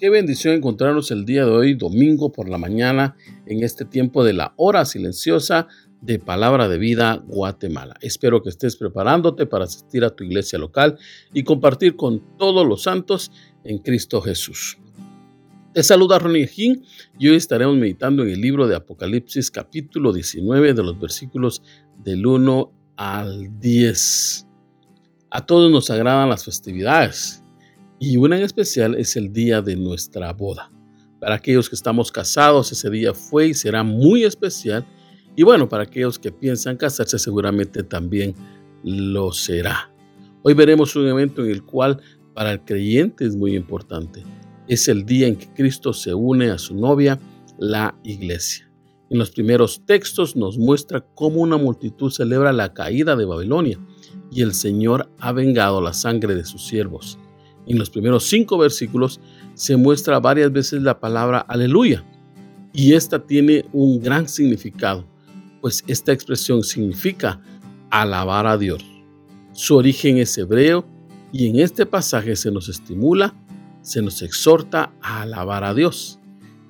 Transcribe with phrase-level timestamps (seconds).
[0.00, 4.32] Qué bendición encontrarnos el día de hoy, domingo por la mañana, en este tiempo de
[4.32, 5.68] la hora silenciosa
[6.00, 7.96] de Palabra de Vida Guatemala.
[8.00, 10.96] Espero que estés preparándote para asistir a tu iglesia local
[11.34, 13.30] y compartir con todos los santos
[13.62, 14.78] en Cristo Jesús.
[15.74, 16.76] Te saluda Ronnie King
[17.18, 21.62] y hoy estaremos meditando en el libro de Apocalipsis capítulo 19 de los versículos
[22.02, 24.46] del 1 al 10.
[25.28, 27.39] A todos nos agradan las festividades
[28.02, 30.72] y una en especial es el día de nuestra boda.
[31.20, 34.86] Para aquellos que estamos casados, ese día fue y será muy especial.
[35.36, 38.34] Y bueno, para aquellos que piensan casarse, seguramente también
[38.82, 39.92] lo será.
[40.42, 42.00] Hoy veremos un evento en el cual
[42.34, 44.24] para el creyente es muy importante.
[44.66, 47.20] Es el día en que Cristo se une a su novia,
[47.58, 48.72] la iglesia.
[49.10, 53.78] En los primeros textos nos muestra cómo una multitud celebra la caída de Babilonia
[54.30, 57.18] y el Señor ha vengado la sangre de sus siervos.
[57.66, 59.20] En los primeros cinco versículos
[59.54, 62.04] se muestra varias veces la palabra aleluya
[62.72, 65.06] y esta tiene un gran significado,
[65.60, 67.40] pues esta expresión significa
[67.90, 68.84] alabar a Dios.
[69.52, 70.86] Su origen es hebreo
[71.32, 73.34] y en este pasaje se nos estimula,
[73.82, 76.18] se nos exhorta a alabar a Dios.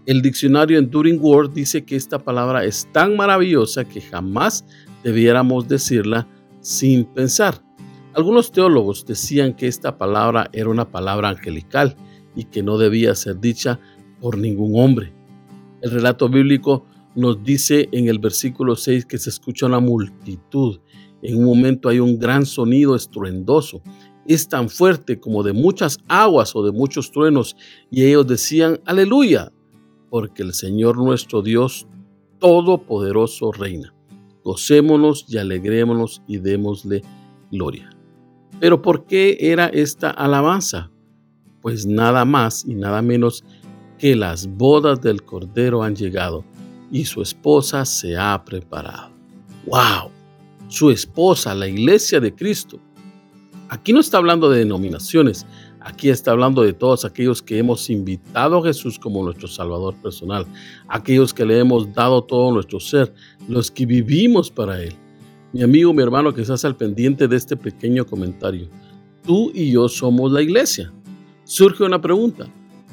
[0.06, 4.64] El diccionario Enduring Word dice que esta palabra es tan maravillosa que jamás
[5.04, 6.26] debiéramos decirla
[6.60, 7.62] sin pensar.
[8.12, 11.96] Algunos teólogos decían que esta palabra era una palabra angelical
[12.34, 13.78] y que no debía ser dicha
[14.20, 15.12] por ningún hombre.
[15.80, 16.84] El relato bíblico
[17.14, 20.80] nos dice en el versículo 6 que se escucha una multitud.
[21.22, 23.80] En un momento hay un gran sonido estruendoso.
[24.26, 27.56] Es tan fuerte como de muchas aguas o de muchos truenos.
[27.90, 29.52] Y ellos decían, aleluya,
[30.10, 31.86] porque el Señor nuestro Dios
[32.40, 33.94] Todopoderoso reina.
[34.42, 37.02] Gocémonos y alegrémonos y démosle
[37.52, 37.90] gloria.
[38.58, 40.90] Pero ¿por qué era esta alabanza?
[41.60, 43.44] Pues nada más y nada menos
[43.98, 46.44] que las bodas del Cordero han llegado
[46.90, 49.10] y su esposa se ha preparado.
[49.66, 50.10] ¡Wow!
[50.68, 52.80] Su esposa, la iglesia de Cristo.
[53.68, 55.46] Aquí no está hablando de denominaciones,
[55.80, 60.44] aquí está hablando de todos aquellos que hemos invitado a Jesús como nuestro Salvador personal,
[60.88, 63.12] aquellos que le hemos dado todo nuestro ser,
[63.48, 64.94] los que vivimos para Él.
[65.52, 68.68] Mi amigo, mi hermano que estás al pendiente de este pequeño comentario,
[69.24, 70.92] tú y yo somos la iglesia.
[71.42, 72.46] Surge una pregunta,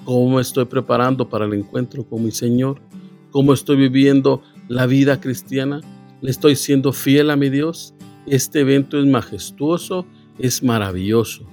[0.06, 2.82] ¿cómo me estoy preparando para el encuentro con mi Señor?
[3.30, 5.82] ¿Cómo estoy viviendo la vida cristiana?
[6.22, 7.94] ¿Le estoy siendo fiel a mi Dios?
[8.26, 10.08] Este evento es majestuoso,
[10.40, 11.46] es maravilloso.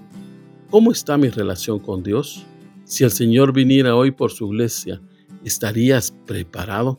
[0.70, 2.46] ¿Cómo está mi relación con Dios?
[2.84, 5.02] Si el Señor viniera hoy por su iglesia,
[5.44, 6.98] ¿estarías preparado?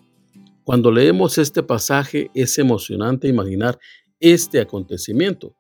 [0.66, 3.78] Cuando leemos este pasaje es emocionante imaginar
[4.20, 5.56] este acontecimiento,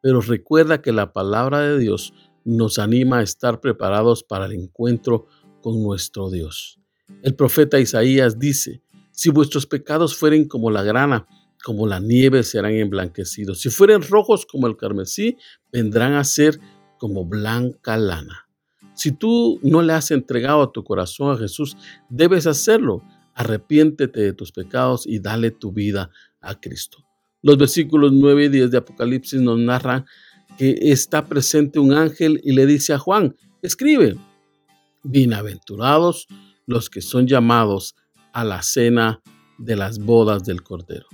[0.00, 5.26] pero recuerda que la palabra de Dios nos anima a estar preparados para el encuentro
[5.60, 6.80] con nuestro Dios.
[7.22, 11.26] El profeta Isaías dice, si vuestros pecados fueren como la grana,
[11.62, 13.60] como la nieve serán emblanquecidos.
[13.60, 15.36] Si fueren rojos como el carmesí,
[15.70, 16.58] vendrán a ser
[16.96, 18.48] como blanca lana.
[18.94, 21.76] Si tú no le has entregado tu corazón a Jesús,
[22.08, 23.02] debes hacerlo
[23.36, 26.10] arrepiéntete de tus pecados y dale tu vida
[26.40, 27.04] a Cristo.
[27.42, 30.06] Los versículos 9 y 10 de Apocalipsis nos narran
[30.58, 34.16] que está presente un ángel y le dice a Juan, escribe,
[35.02, 36.26] bienaventurados
[36.64, 37.94] los que son llamados
[38.32, 39.20] a la cena
[39.58, 41.06] de las bodas del Cordero.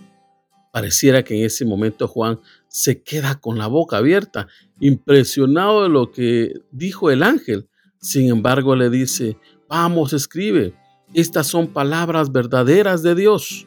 [0.72, 4.46] Pareciera que en ese momento Juan se queda con la boca abierta,
[4.80, 7.68] impresionado de lo que dijo el ángel.
[7.98, 9.36] Sin embargo, le dice,
[9.68, 10.72] vamos, escribe,
[11.14, 13.66] estas son palabras verdaderas de Dios.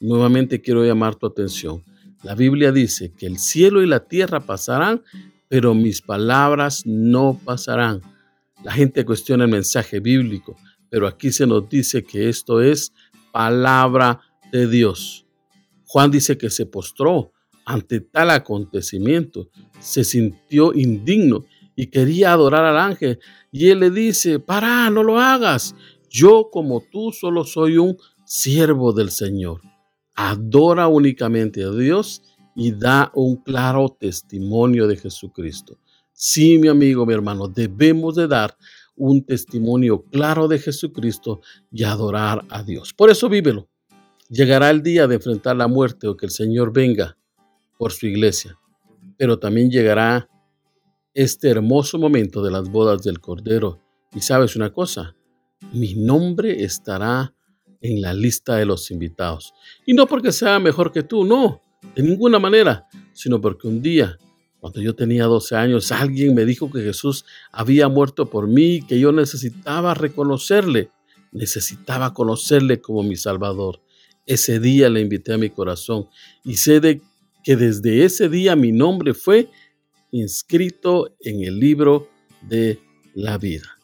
[0.00, 1.82] Nuevamente quiero llamar tu atención.
[2.22, 5.02] La Biblia dice que el cielo y la tierra pasarán,
[5.48, 8.00] pero mis palabras no pasarán.
[8.64, 10.56] La gente cuestiona el mensaje bíblico,
[10.90, 12.92] pero aquí se nos dice que esto es
[13.32, 14.20] palabra
[14.50, 15.26] de Dios.
[15.86, 17.32] Juan dice que se postró
[17.64, 21.44] ante tal acontecimiento, se sintió indigno
[21.76, 23.20] y quería adorar al ángel.
[23.52, 25.76] Y él le dice, para, no lo hagas.
[26.10, 29.60] Yo como tú solo soy un siervo del Señor.
[30.14, 32.22] Adora únicamente a Dios
[32.54, 35.78] y da un claro testimonio de Jesucristo.
[36.12, 38.56] Sí, mi amigo, mi hermano, debemos de dar
[38.96, 41.40] un testimonio claro de Jesucristo
[41.70, 42.92] y adorar a Dios.
[42.92, 43.68] Por eso vívelo.
[44.28, 47.16] Llegará el día de enfrentar la muerte o que el Señor venga
[47.78, 48.58] por su iglesia,
[49.16, 50.28] pero también llegará
[51.14, 53.80] este hermoso momento de las bodas del Cordero.
[54.12, 55.16] Y sabes una cosa,
[55.72, 57.34] mi nombre estará
[57.80, 59.54] en la lista de los invitados.
[59.86, 61.60] Y no porque sea mejor que tú, no,
[61.94, 64.18] de ninguna manera, sino porque un día,
[64.60, 68.98] cuando yo tenía 12 años, alguien me dijo que Jesús había muerto por mí, que
[68.98, 70.90] yo necesitaba reconocerle,
[71.32, 73.80] necesitaba conocerle como mi Salvador.
[74.26, 76.08] Ese día le invité a mi corazón
[76.44, 77.00] y sé de
[77.44, 79.48] que desde ese día mi nombre fue
[80.10, 82.08] inscrito en el libro
[82.42, 82.78] de
[83.14, 83.78] la vida.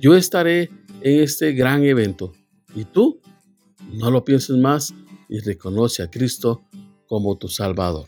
[0.00, 0.70] Yo estaré
[1.04, 2.32] en este gran evento
[2.74, 3.20] y tú
[3.92, 4.94] no lo pienses más
[5.28, 6.62] y reconoce a Cristo
[7.06, 8.06] como tu Salvador.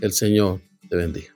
[0.00, 1.34] El Señor te bendiga.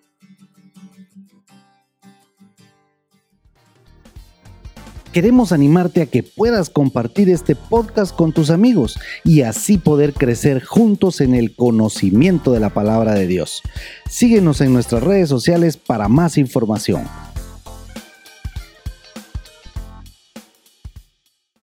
[5.13, 10.65] Queremos animarte a que puedas compartir este podcast con tus amigos y así poder crecer
[10.65, 13.61] juntos en el conocimiento de la palabra de Dios.
[14.09, 17.03] Síguenos en nuestras redes sociales para más información.